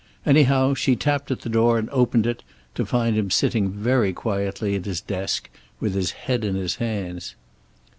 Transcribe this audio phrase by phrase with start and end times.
[0.25, 2.41] Anyhow, she tapped at the door and opened it,
[2.73, 5.47] to find him sitting very quietly at his desk
[5.79, 7.35] with his head in his hands.